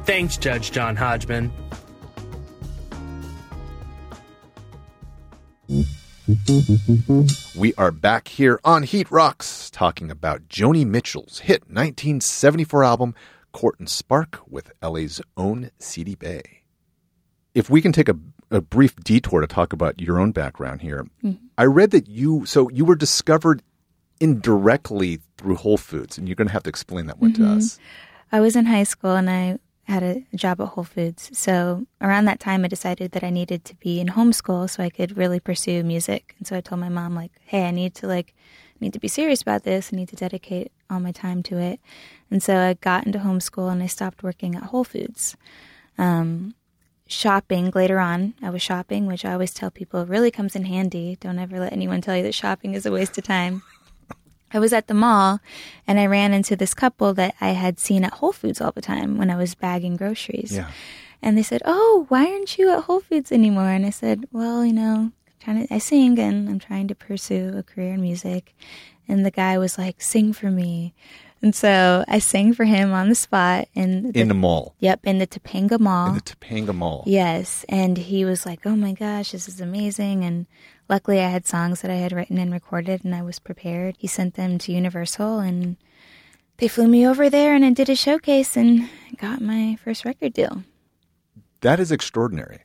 [0.05, 1.53] Thanks, Judge John Hodgman.
[7.57, 13.15] We are back here on Heat Rocks talking about Joni Mitchell's hit 1974 album,
[13.53, 16.43] Court and Spark, with LA's own Sidibe.
[17.55, 18.17] If we can take a,
[18.51, 21.07] a brief detour to talk about your own background here,
[21.57, 23.63] I read that you, so you were discovered
[24.21, 27.57] indirectly through Whole Foods, and you're going to have to explain that one to Mhm.
[27.57, 27.79] us.
[28.33, 31.31] I was in high school and I had a job at Whole Foods.
[31.33, 34.91] So around that time, I decided that I needed to be in homeschool so I
[34.91, 36.35] could really pursue music.
[36.39, 38.35] And so I told my mom, like, hey, I need to like
[38.81, 39.91] need to be serious about this.
[39.93, 41.81] I need to dedicate all my time to it.
[42.31, 45.37] And so I got into homeschool and I stopped working at Whole Foods.
[45.99, 46.55] Um,
[47.07, 51.17] shopping later on, I was shopping, which I always tell people really comes in handy.
[51.21, 53.63] Don't ever let anyone tell you that shopping is a waste of time.
[54.53, 55.41] I was at the mall
[55.87, 58.83] and I ran into this couple that I had seen at Whole Foods all the
[58.83, 60.53] time when I was bagging groceries.
[60.55, 60.71] Yeah.
[61.23, 64.65] And they said, "Oh, why aren't you at Whole Foods anymore?" And I said, "Well,
[64.65, 68.55] you know, trying to I sing and I'm trying to pursue a career in music."
[69.09, 70.95] And the guy was like, "Sing for me."
[71.43, 74.75] And so I sang for him on the spot in In the mall.
[74.81, 76.09] Yep, in the Topanga Mall.
[76.09, 77.05] In the Topanga Mall.
[77.07, 80.47] Yes, and he was like, "Oh my gosh, this is amazing!" And
[80.89, 83.97] luckily, I had songs that I had written and recorded, and I was prepared.
[83.99, 85.77] He sent them to Universal, and
[86.59, 90.33] they flew me over there, and I did a showcase and got my first record
[90.33, 90.63] deal.
[91.61, 92.61] That is extraordinary.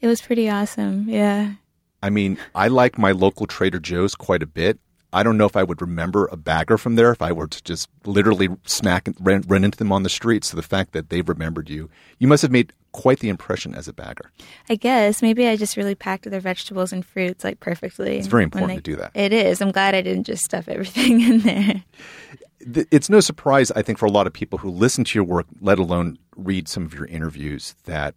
[0.00, 1.08] It was pretty awesome.
[1.08, 1.54] Yeah.
[2.02, 4.78] I mean, I like my local Trader Joe's quite a bit.
[5.12, 7.62] I don't know if I would remember a bagger from there if I were to
[7.62, 10.44] just literally smack and run, run into them on the street.
[10.44, 13.88] So the fact that they've remembered you, you must have made quite the impression as
[13.88, 14.30] a bagger.
[14.68, 18.18] I guess maybe I just really packed their vegetables and fruits like perfectly.
[18.18, 19.12] It's very important to do that.
[19.14, 19.62] It is.
[19.62, 21.84] I'm glad I didn't just stuff everything in there.
[22.90, 25.46] It's no surprise, I think, for a lot of people who listen to your work,
[25.60, 28.14] let alone read some of your interviews, that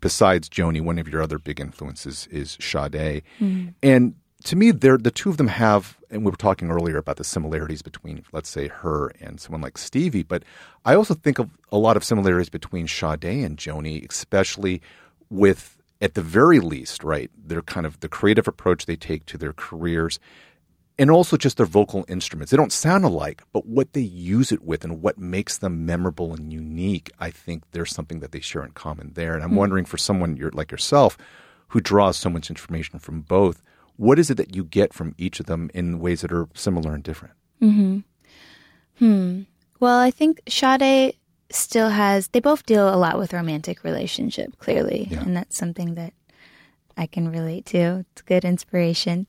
[0.00, 3.22] besides Joni, one of your other big influences is Sade.
[3.40, 3.74] Mhm.
[3.82, 7.16] And to me, they're, the two of them have, and we were talking earlier about
[7.16, 10.42] the similarities between, let's say, her and someone like Stevie, but
[10.84, 14.80] I also think of a lot of similarities between Sade and Joni, especially
[15.30, 19.38] with, at the very least, right, their kind of the creative approach they take to
[19.38, 20.20] their careers
[20.98, 22.50] and also just their vocal instruments.
[22.50, 26.32] They don't sound alike, but what they use it with and what makes them memorable
[26.32, 29.34] and unique, I think there's something that they share in common there.
[29.34, 29.56] And I'm Hmm.
[29.56, 31.18] wondering for someone you're, like yourself
[31.68, 33.60] who draws so much information from both,
[33.96, 36.94] what is it that you get from each of them in ways that are similar
[36.94, 37.34] and different?
[37.62, 37.98] Mm-hmm.
[38.98, 39.42] Hmm.
[39.80, 41.14] Well, I think Sade
[41.50, 42.28] still has.
[42.28, 46.12] They both deal a lot with romantic relationship, clearly, and that's something that
[46.96, 48.04] I can relate to.
[48.12, 49.26] It's good inspiration.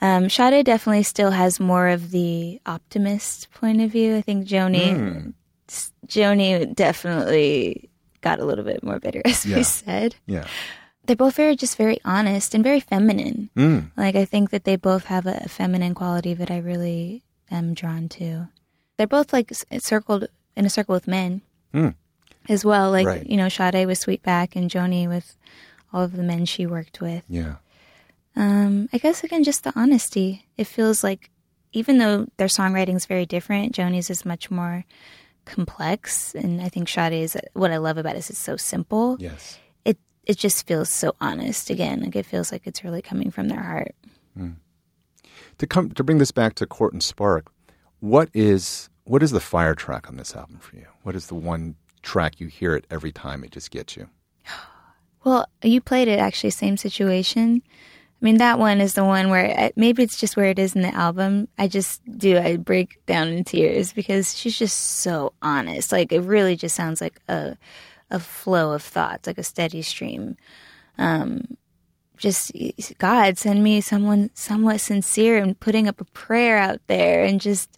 [0.00, 4.16] Um, Sade definitely still has more of the optimist point of view.
[4.16, 5.32] I think Joni,
[5.68, 7.90] s- Joni definitely
[8.22, 9.56] got a little bit more bitter, as Yeah.
[9.58, 10.16] we said.
[10.26, 10.46] Yeah.
[11.04, 13.50] They're both very, just very honest and very feminine.
[13.56, 13.90] Mm.
[13.96, 17.74] Like I think that they both have a, a feminine quality that I really am
[17.74, 18.48] drawn to.
[18.96, 21.42] They're both like circled in a circle with men
[21.74, 21.94] Mm.
[22.48, 22.90] as well.
[22.90, 23.26] Like Right.
[23.26, 25.36] you know, Sade with Sweetback and Joni with
[25.92, 27.24] all of the men she worked with.
[27.28, 27.56] Yeah.
[28.36, 30.46] Um, I guess again, just the honesty.
[30.56, 31.30] It feels like
[31.72, 34.84] even though their songwriting is very different, Joni's is much more
[35.44, 37.36] complex, and I think Sade's.
[37.54, 39.16] What I love about it is it's so simple.
[39.18, 39.58] Yes.
[40.24, 41.70] It just feels so honest.
[41.70, 43.94] Again, like it feels like it's really coming from their heart.
[44.38, 44.56] Mm.
[45.58, 47.52] To come to bring this back to Court and Spark,
[48.00, 50.86] what is what is the fire track on this album for you?
[51.02, 54.08] What is the one track you hear it every time it just gets you?
[55.24, 57.62] Well, you played it actually, same situation.
[58.20, 60.74] I mean, that one is the one where I, maybe it's just where it is
[60.74, 61.46] in the album.
[61.58, 65.92] I just do, I break down in tears because she's just so honest.
[65.92, 67.56] Like, it really just sounds like a,
[68.12, 70.36] a flow of thoughts, like a steady stream.
[70.98, 71.56] Um,
[72.16, 72.52] just
[72.98, 77.76] God send me someone somewhat sincere and putting up a prayer out there and just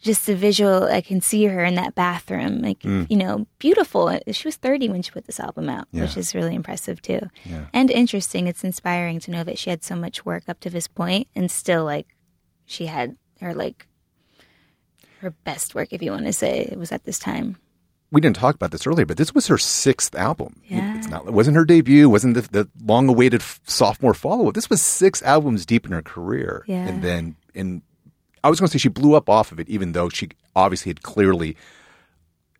[0.00, 3.10] just the visual I can see her in that bathroom like Mm.
[3.10, 6.54] you know beautiful she was 30 when she put this album out which is really
[6.54, 7.66] impressive too Yeah.
[7.74, 10.86] and interesting it's inspiring to know that she had so much work up to this
[10.88, 12.06] point and still like
[12.66, 13.86] she had her like
[15.20, 17.56] her best work if you want to say it was at this time
[18.14, 20.60] We didn't talk about this earlier, but this was her sixth album.
[20.68, 20.96] Yeah.
[20.96, 24.54] It's not, it wasn't her debut, wasn't the, the long awaited sophomore follow up.
[24.54, 26.64] This was six albums deep in her career.
[26.68, 26.86] Yeah.
[26.86, 27.82] And then, and
[28.44, 30.90] I was going to say she blew up off of it, even though she obviously
[30.90, 31.56] had clearly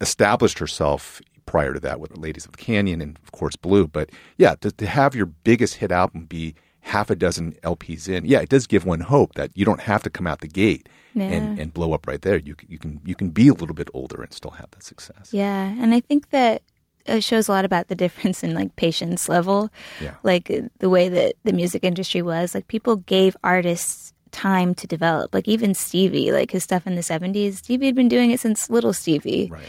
[0.00, 3.86] established herself prior to that with Ladies of the Canyon and, of course, Blue.
[3.86, 8.24] But yeah, to, to have your biggest hit album be half a dozen LPs in,
[8.24, 10.88] yeah, it does give one hope that you don't have to come out the gate
[11.14, 11.26] Yeah.
[11.58, 12.36] and blow up right there.
[12.38, 15.30] You, you can you can be a little bit older and still have that success.
[15.32, 16.62] Yeah, and I think that
[17.06, 19.70] it shows a lot about the difference in like patience level.
[20.00, 20.14] Yeah.
[20.22, 25.32] Like the way that the music industry was, like people gave artists time to develop.
[25.34, 28.68] Like even Stevie, like his stuff in the 70s, Stevie had been doing it since
[28.70, 29.48] little Stevie.
[29.52, 29.62] Right.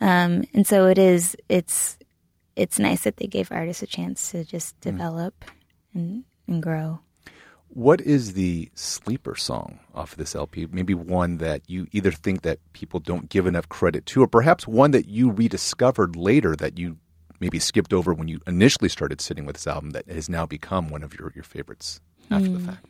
[0.00, 1.96] Um and so it is it's
[2.56, 4.90] it's nice that they gave artists a chance to just Hmm.
[4.90, 5.44] develop
[5.94, 6.98] and and grow.
[7.72, 10.66] What is the sleeper song off of this LP?
[10.70, 14.66] Maybe one that you either think that people don't give enough credit to, or perhaps
[14.66, 16.96] one that you rediscovered later that you
[17.38, 20.88] maybe skipped over when you initially started sitting with this album that has now become
[20.88, 22.66] one of your, your favorites after the Hmm.
[22.66, 22.86] fact.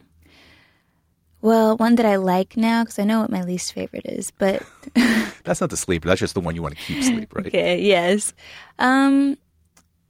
[1.43, 4.62] Well, one that I like now because I know what my least favorite is, but
[5.45, 6.07] That's not the sleeper.
[6.09, 7.47] That's just the one you want to keep sleep, right?
[7.49, 8.35] Okay, yes.
[8.79, 9.38] Um,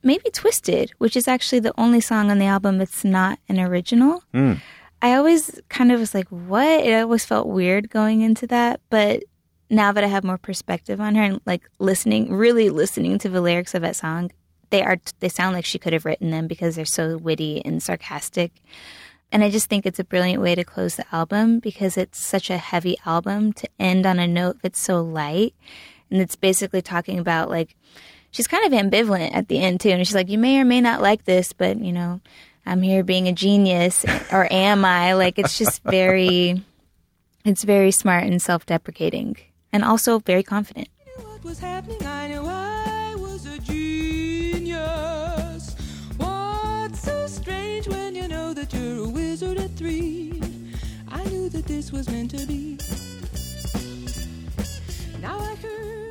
[0.02, 4.22] maybe Twisted, which is actually the only song on the album that's not an original.
[4.32, 4.54] Hmm.
[5.02, 6.84] I always kind of was like, what?
[6.84, 8.80] It always felt weird going into that.
[8.90, 9.24] But
[9.70, 13.40] now that I have more perspective on her and like listening, really listening to the
[13.40, 14.30] lyrics of that song,
[14.70, 17.82] they are, they sound like she could have written them because they're so witty and
[17.82, 18.52] sarcastic.
[19.32, 22.50] And I just think it's a brilliant way to close the album because it's such
[22.50, 25.54] a heavy album to end on a note that's so light.
[26.10, 27.76] And it's basically talking about like,
[28.30, 29.90] she's kind of ambivalent at the end too.
[29.90, 32.20] And she's like, you may or may not like this, but you know,
[32.66, 35.14] I'm here being a genius or am I?
[35.14, 36.62] Like, it's just very,
[37.44, 39.36] it's very smart and self deprecating
[39.72, 40.88] and also very confident.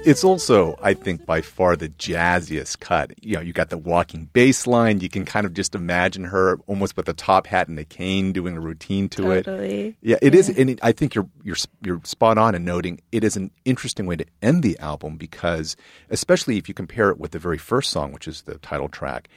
[0.05, 3.11] It's also, I think, by far the jazziest cut.
[3.21, 5.01] You know, you got the walking bass line.
[5.01, 8.31] You can kind of just imagine her almost with a top hat and a cane
[8.31, 9.43] doing a routine to it.
[9.43, 9.97] Totally.
[10.01, 13.25] Yeah, it is, and it, I think you're you're you're spot on in noting it
[13.25, 15.75] is an interesting way to end the album because,
[16.09, 19.27] especially if you compare it with the very first song, which is the title track,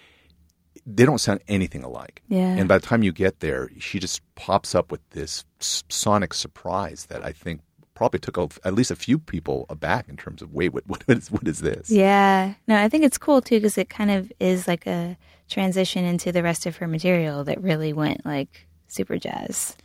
[0.86, 2.22] they don't sound anything alike.
[2.28, 2.54] Yeah.
[2.54, 7.06] And by the time you get there, she just pops up with this sonic surprise
[7.06, 7.60] that I think
[7.94, 11.04] probably took a, at least a few people aback in terms of wait, what what
[11.08, 11.90] is what is this?
[11.90, 12.54] Yeah.
[12.66, 15.16] No, I think it's cool too because it kind of is like a
[15.48, 19.76] transition into the rest of her material that really went like super jazz.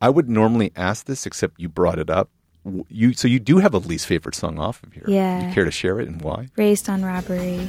[0.00, 2.30] I would normally ask this, except you brought it up.
[2.88, 5.04] You so you do have a least favorite song off of here.
[5.06, 5.48] Yeah.
[5.48, 6.48] You care to share it and why?
[6.56, 7.68] Raised on robbery.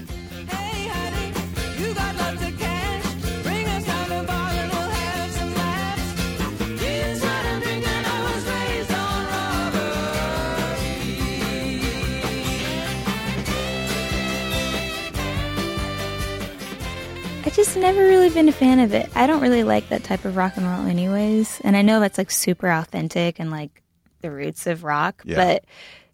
[17.54, 19.10] Just never really been a fan of it.
[19.16, 21.60] I don't really like that type of rock and roll, anyways.
[21.64, 23.82] And I know that's like super authentic and like
[24.22, 25.36] the roots of rock, Yeah.
[25.36, 25.66] but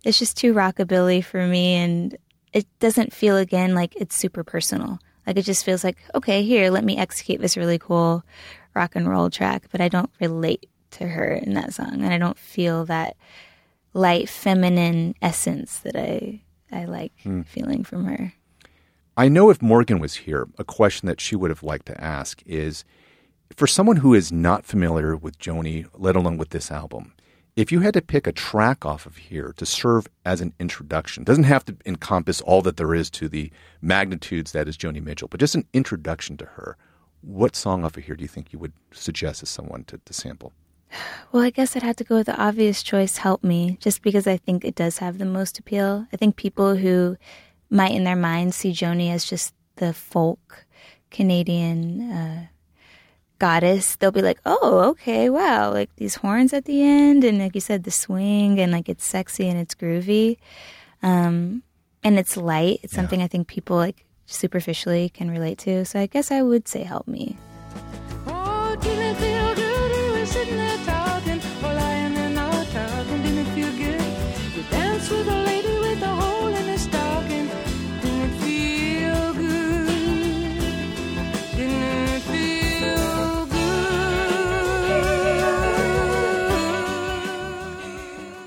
[0.04, 1.76] it's just too rockabilly for me.
[1.76, 2.18] And
[2.54, 5.00] it doesn't feel again like it's super personal.
[5.26, 8.24] Like it just feels like, okay, here, let me execute this really cool
[8.74, 12.02] rock and roll track, but I don't relate to her in that song.
[12.04, 13.16] And I don't feel that
[13.94, 17.42] light feminine essence that I, I like Hmm.
[17.42, 18.34] feeling from her.
[19.20, 22.44] I know if Morgan was here, a question that she would have liked to ask
[22.46, 22.86] is
[23.56, 27.14] for someone who is not familiar with Joni, let alone with this album,
[27.56, 31.24] if you had to pick a track off of here to serve as an introduction,
[31.24, 35.28] doesn't have to encompass all that there is to the magnitudes that is Joni Mitchell,
[35.28, 36.78] but just an introduction to her,
[37.22, 40.14] what song off of here do you think you would suggest as someone to, to
[40.14, 40.54] sample?
[41.32, 44.28] Well, I guess I'd have to go with the obvious choice, Help Me, just because
[44.28, 46.06] I think it does have the most appeal.
[46.14, 47.18] I think people who
[47.70, 50.66] might in their minds see Joni as just the folk
[51.12, 52.48] Canadian uh,
[53.40, 57.56] goddess, they'll be like, oh, okay, wow, like these horns at the end, and like
[57.56, 60.38] you said, the swing, and like it's sexy and it's groovy.
[61.04, 61.64] Um,
[62.04, 62.80] and it's light.
[62.84, 62.98] It's Yeah.
[62.98, 65.86] something I think people like superficially can relate to.
[65.86, 67.38] So I guess I would say "Help Me."
[68.28, 68.76] Oh,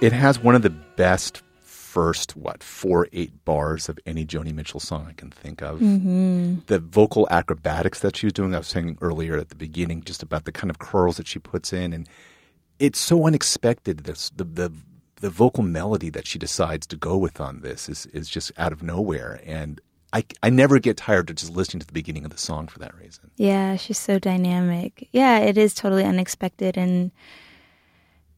[0.00, 4.80] It has one of the best first, what, four, eight bars of any Joni Mitchell
[4.80, 5.80] song I can think of.
[5.80, 6.64] Mhm.
[6.66, 10.22] The vocal acrobatics that she was doing, I was saying earlier at the beginning, just
[10.22, 11.92] about the kind of curls that she puts in.
[11.92, 12.08] And
[12.78, 14.04] it's so unexpected.
[14.04, 14.72] This, the, the,
[15.16, 18.72] the vocal melody that she decides to go with on this is, is just out
[18.72, 19.42] of nowhere.
[19.44, 19.80] And
[20.12, 22.78] I, I never get tired of just listening to the beginning of the song for
[22.78, 23.30] that reason.
[23.36, 25.08] Yeah, she's so dynamic.
[25.12, 26.78] Yeah, it is totally unexpected.
[26.78, 27.10] And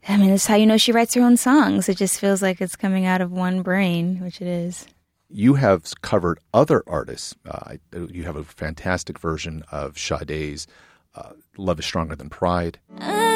[0.09, 1.89] I mean, it's how you know she writes her own songs.
[1.89, 4.87] It just feels like it's coming out of one brain, which it is.
[5.29, 7.35] You have covered other artists.
[7.47, 7.77] Uh,
[8.11, 10.67] you have a fantastic version of Sade's
[11.15, 12.79] uh, Love is Stronger Than Pride.
[12.89, 13.32] won't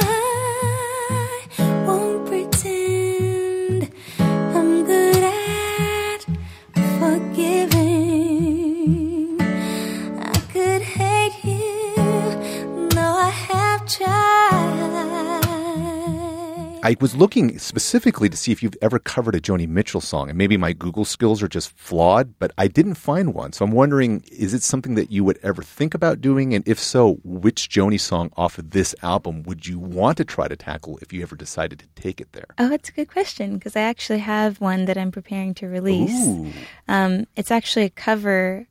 [16.86, 20.38] I was looking specifically to see if you've ever covered a Joni Mitchell song, and
[20.38, 23.52] maybe my Google skills are just flawed, but I didn't find one.
[23.52, 26.54] So I'm wondering, is it something that you would ever think about doing?
[26.54, 30.46] And if so, which Joni song off of this album would you want to try
[30.46, 32.46] to tackle if you ever decided to take it there?
[32.56, 36.54] Oh, that's a good question because I actually have one that I'm preparing to release.
[36.86, 38.68] Um, it's actually a cover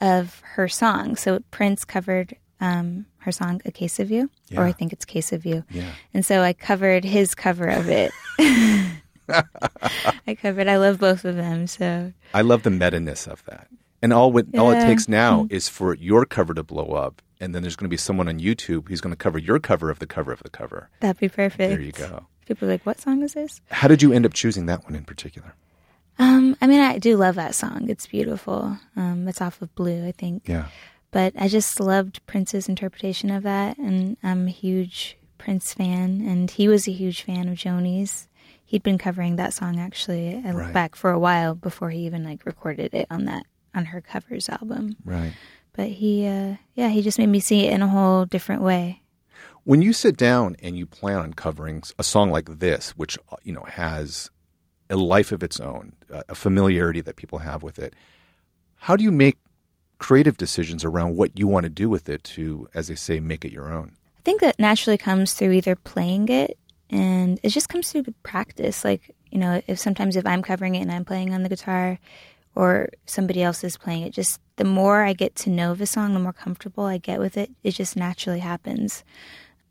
[0.00, 1.14] of her song.
[1.14, 5.32] So Prince covered um, her song "A Case of You," or I think it's "Case
[5.32, 5.90] of You." Yeah.
[6.12, 8.12] And so I covered his cover of it.
[10.26, 10.68] I covered.
[10.68, 11.66] I love both of them.
[11.66, 13.68] So I love the meta-ness of that.
[14.02, 15.52] And all what, all it takes now Mhm.
[15.52, 18.38] is for your cover to blow up, and then there's going to be someone on
[18.38, 20.90] YouTube who's going to cover your cover of the cover of the cover.
[21.00, 21.70] that'd be perfect.
[21.70, 22.26] There you go.
[22.46, 24.94] People are like, "What song is this?" How did you end up choosing that one
[24.94, 25.54] in particular?
[26.18, 27.88] Um, I mean, I do love that song.
[27.88, 28.78] It's beautiful.
[28.94, 30.46] Um, it's off of Blue, I think.
[30.46, 30.66] Yeah.
[31.14, 36.50] But I just loved Prince's interpretation of that, and I'm a huge Prince fan, and
[36.50, 38.26] he was a huge fan of Joni's.
[38.64, 40.74] He'd been covering that song actually I Right.
[40.74, 43.46] back for a while before he even like recorded it on that
[43.76, 44.96] on her covers album.
[45.04, 45.32] Right.
[45.72, 49.02] But he, uh, yeah, he just made me see it in a whole different way.
[49.62, 53.36] When you sit down and you plan on covering a song like this, which uh,
[53.44, 54.30] you know has
[54.90, 57.94] a life of its own, a a familiarity that people have with it,
[58.74, 59.36] how do you make
[59.98, 63.44] creative decisions around what you want to do with it to, as they say, make
[63.44, 63.92] it your own?
[64.18, 66.58] I think that naturally comes through either playing it
[66.90, 68.84] and it just comes through practice.
[68.84, 71.98] Like, you know, if sometimes if I'm covering it and I'm playing on the guitar
[72.54, 76.14] or somebody else is playing it, just the more I get to know the song,
[76.14, 79.04] the more comfortable I get with it, it just naturally happens.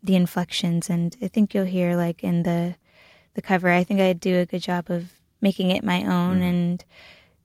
[0.02, 2.76] The inflections and I think you'll hear like in the
[3.34, 6.48] the cover, I think I do a good job of making it my own mm.
[6.48, 6.84] and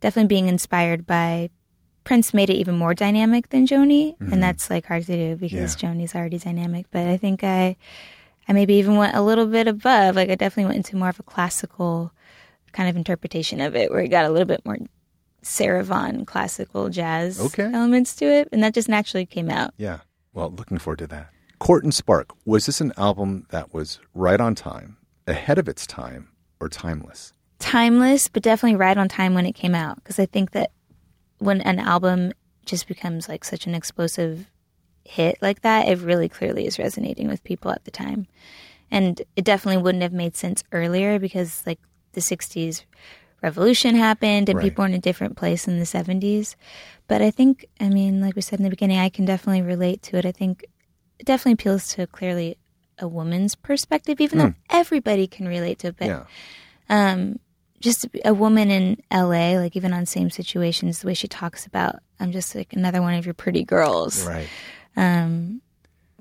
[0.01, 1.49] definitely being inspired by
[2.09, 4.31] Prince made it even more dynamic than Joni, Mhm.
[4.33, 5.89] and that's like hard to do because Yeah.
[5.91, 6.87] Joni's already dynamic.
[6.89, 7.75] But I think I,
[8.47, 10.15] I maybe even went a little bit above.
[10.15, 12.11] Like I definitely went into more of a classical
[12.71, 14.77] kind of interpretation of it, where it got a little bit more
[15.43, 17.65] Sarah Vaughan classical jazz Okay.
[17.71, 19.75] elements to it, and that just naturally came out.
[19.77, 19.99] Yeah.
[20.33, 21.29] Well, looking forward to that.
[21.59, 24.97] Court and Spark, was this an album that was right on time,
[25.27, 26.29] ahead of its time,
[26.59, 27.33] or timeless?
[27.59, 29.97] timeless, but definitely right on time when it came out.
[29.97, 30.71] Because I think that
[31.39, 32.31] when an album
[32.65, 34.45] just becomes like such an explosive
[35.03, 38.27] hit like that, it really clearly is resonating with people at the time.
[38.91, 41.79] And it definitely wouldn't have made sense earlier because like
[42.13, 42.83] the 60s
[43.41, 44.63] revolution happened and Right.
[44.65, 46.55] people were in a different place in the 70s.
[47.07, 50.01] But I think, I mean, like we said in the beginning, I can definitely relate
[50.03, 50.25] to it.
[50.25, 50.65] I think
[51.17, 52.57] it definitely appeals to clearly
[52.97, 55.95] a woman's perspective, even though everybody can relate to it.
[55.97, 56.23] But Yeah.
[56.89, 57.39] um,
[57.79, 61.95] just a woman in LA, like even on same situations, the way she talks about,
[62.19, 64.25] I'm just like another one of your pretty girls.
[64.25, 64.47] Right.
[64.97, 65.61] Um,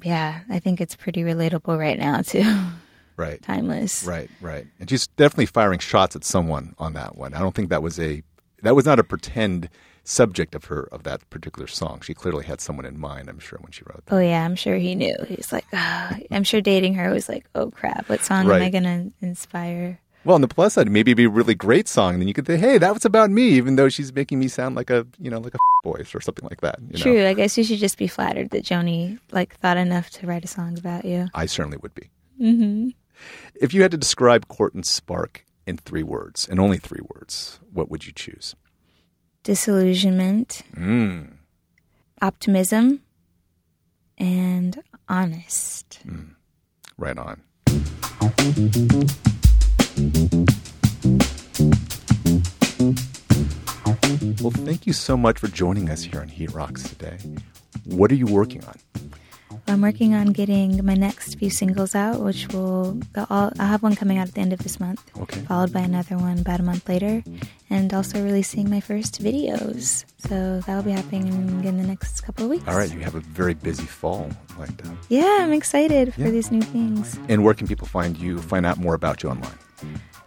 [0.02, 2.44] yeah, I think it's pretty relatable right now too.
[3.18, 3.42] Right.
[3.42, 4.04] Timeless.
[4.04, 4.64] Right, right.
[4.78, 7.34] And she's definitely firing shots at someone on that one.
[7.34, 8.22] I don't think that was a
[8.62, 9.68] that was not a pretend
[10.04, 12.00] subject of her of that particular song.
[12.00, 14.14] She clearly had someone in mind, I'm sure, when she wrote that.
[14.14, 15.16] Oh yeah, I'm sure he knew.
[15.26, 16.16] He's like, ah.
[16.30, 19.98] I'm sure dating her was like, oh crap, what song am I gonna inspire?
[20.24, 22.14] Well, on the plus side, maybe it'd be a really great song.
[22.14, 24.48] And then you could say, "Hey, that was about me," even though she's making me
[24.48, 25.58] sound like a, you know, like a
[25.88, 26.78] voice or something like that.
[26.90, 27.02] You know?
[27.02, 27.26] True.
[27.26, 30.48] I guess you should just be flattered that Joni like thought enough to write a
[30.48, 31.28] song about you.
[31.34, 32.10] I certainly would be.
[32.40, 32.88] Mm-hmm.
[33.60, 37.58] If you had to describe Court and Spark in three words, and only three words,
[37.72, 38.54] what would you choose?
[39.44, 41.32] disillusionment, Mm.
[42.20, 43.00] optimism,
[44.18, 46.00] and honest.
[46.98, 47.40] Right on.
[54.40, 57.18] Well, thank you so much for joining us here on Heat Rocks today.
[57.84, 58.76] What are you working on?
[59.66, 63.82] I'm working on getting my next few singles out, which will go all, I'll have
[63.82, 65.40] one coming out at the end of this month, Okay.
[65.40, 67.24] followed by another one about a month later,
[67.68, 70.05] and also releasing my first videos.
[70.18, 71.26] So that will be happening
[71.64, 72.64] in the next couple of weeks.
[72.68, 74.94] All right, you have a very busy fall lined up.
[75.09, 76.30] Yeah, I'm excited for Yeah.
[76.30, 77.18] these new things.
[77.28, 79.59] And where can people find you, find out more about you online?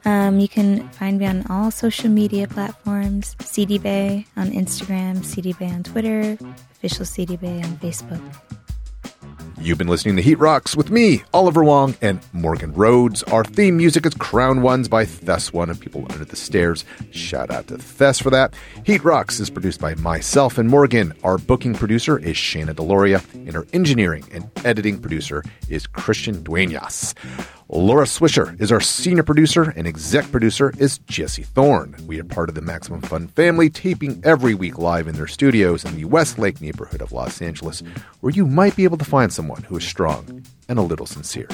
[0.03, 5.83] Um, you can find me on all social media platforms Sidibe on Instagram, Sidibe on
[5.83, 6.37] Twitter,
[6.71, 8.21] official Sidibe on Facebook.
[9.59, 13.21] You've been listening to Heat Rocks with me, Oliver Wang, and Morgan Rhodes.
[13.23, 16.83] Our theme music is Crown Ones by Thes One and People Under the Stairs.
[17.11, 18.55] Shout out to Thes for that.
[18.87, 21.13] Heat Rocks is produced by myself and Morgan.
[21.23, 27.13] Our booking producer is Shana Deloria, and our engineering and editing producer is Christian Duenas.
[27.73, 31.95] Laura Swisher is our senior producer, and exec producer is Jesse Thorne.
[32.05, 35.85] We are part of the Maximum Fun family, taping every week live in their studios
[35.85, 37.81] in the Westlake neighborhood of Los Angeles,
[38.19, 41.47] where you might be able to find someone who is strong and a little sincere.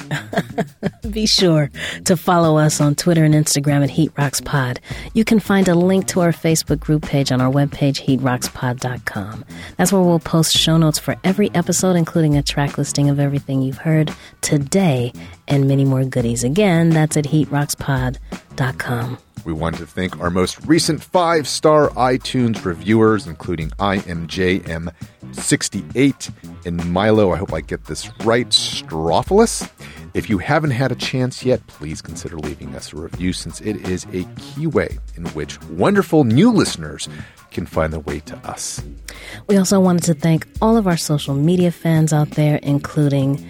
[1.10, 1.70] Be sure
[2.04, 4.80] to follow us on Twitter and Instagram at Heat Rocks Pod.
[5.12, 9.44] You can find a link to our Facebook group page on our webpage, heatrockspod.com.
[9.76, 13.60] That's where we'll post show notes for every episode, including a track listing of everything
[13.60, 15.12] you've heard today
[15.48, 16.44] and many more goodies.
[16.44, 18.47] Again, that's at heatrockspod.com.
[19.44, 26.32] We want to thank our most recent five star iTunes reviewers, including IMJM68
[26.66, 27.32] and Milo.
[27.32, 28.48] I hope I get this right.
[28.48, 29.70] Strophilus.
[30.14, 33.88] If you haven't had a chance yet, please consider leaving us a review since it
[33.88, 37.08] is a key way in which wonderful new listeners
[37.52, 38.82] can find their way to us.
[39.46, 43.48] We also wanted to thank all of our social media fans out there, including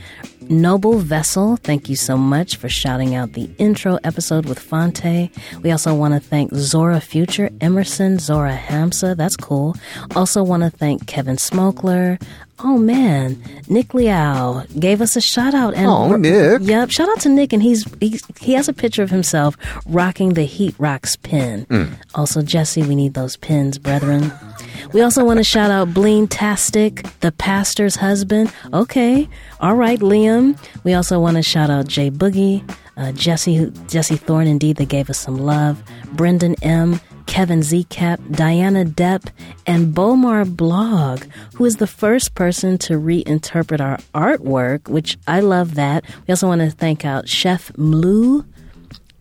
[0.50, 1.56] Noble Vessel.
[1.56, 5.30] Thank you so much for shouting out the intro episode with Fonte.
[5.62, 9.16] We also want to thank Zora Future, Emerson, Zora Hamsa.
[9.16, 9.76] That's cool.
[10.16, 12.20] Also want to thank Kevin Smokler.
[12.60, 15.74] Oh man, Nick Liao gave us a shout out.
[15.74, 16.62] And Oh, Nick.
[16.62, 20.34] Yep, shout out to Nick, and he's, he's he has a picture of himself rocking
[20.34, 21.66] the Heat Rocks pin.
[21.66, 21.94] Mm.
[22.16, 24.32] Also, Jesse, we need those pins, brethren.
[24.92, 28.52] We also want to shout out Bleen Tastic, the pastor's husband.
[28.72, 29.28] Okay,
[29.60, 30.58] all right, Liam.
[30.84, 35.10] We also want to shout out Jay Boogie, uh, Jesse Jesse Thorne, indeed, that gave
[35.10, 35.82] us some love.
[36.12, 37.00] Brendan M.
[37.26, 39.28] Kevin Zcap, Diana Depp,
[39.66, 41.24] and Bomar Blog,
[41.54, 46.04] who is the first person to reinterpret our artwork, which I love that.
[46.26, 48.46] We also want to thank out Chef Mlu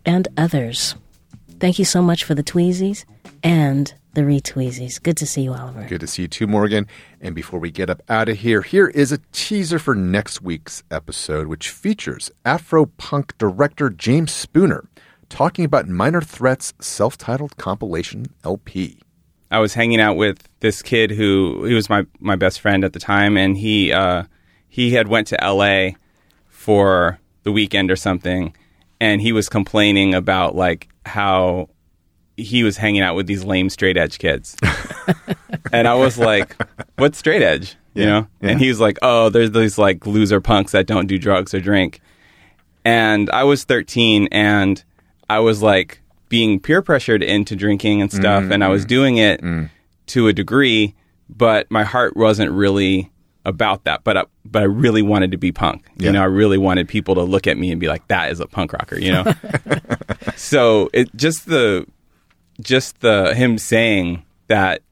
[0.06, 0.94] and others.
[1.60, 3.04] Thank you so much for the tweezies
[3.42, 5.02] and the retweezies.
[5.02, 5.86] Good to see you, Oliver.
[5.88, 6.86] Good to see you too, Morgan.
[7.20, 10.82] And before we get up out of here, here is a teaser for next week's
[10.90, 14.88] episode, which features Afro punk director James Spooner
[15.28, 19.00] talking about Minor Threats self titled compilation LP.
[19.50, 22.92] I was hanging out with this kid who he was my my best friend at
[22.92, 24.24] the time, and he uh,
[24.68, 25.96] he had went to L.A.
[26.48, 28.54] for the weekend or something,
[29.00, 31.68] and he was complaining about like how
[32.38, 34.56] he was hanging out with these lame straight edge kids,
[35.72, 36.56] and I was like,
[36.96, 38.50] "What's straight edge?" You Yeah, know, yeah.
[38.50, 41.60] and he was like, "Oh, there's these like loser punks that don't do drugs or
[41.60, 42.00] drink,"
[42.84, 44.82] and I was 13 and
[45.28, 48.88] I was like being peer pressured into drinking and stuff, Mm, and I was mm,
[48.88, 49.42] doing it
[50.08, 50.94] to a degree,
[51.28, 53.10] but my heart wasn't really
[53.44, 54.04] about that.
[54.04, 55.86] But I, but I really wanted to be punk.
[55.96, 56.06] Yeah.
[56.08, 58.40] You know, I really wanted people to look at me and be like, "That is
[58.40, 59.24] a punk rocker." You know.
[60.36, 61.86] so it just the
[62.60, 64.82] just the him saying that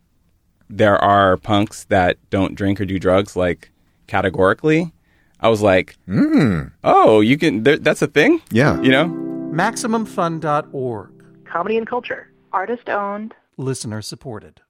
[0.68, 3.70] there are punks that don't drink or do drugs like
[4.06, 4.92] categorically.
[5.40, 6.72] I was like, mm.
[6.82, 7.62] "Oh, you can.
[7.62, 8.80] There, that's a thing." Yeah.
[8.80, 9.06] You know.
[9.52, 11.10] MaximumFun.org.
[11.44, 12.30] Comedy and culture.
[12.52, 13.34] Artist owned.
[13.56, 14.60] Listener supported.